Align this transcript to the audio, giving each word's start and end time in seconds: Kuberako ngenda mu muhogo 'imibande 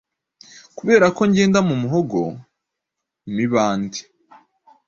Kuberako 0.77 1.21
ngenda 1.29 1.59
mu 1.67 1.75
muhogo 1.81 2.21
'imibande 2.35 3.99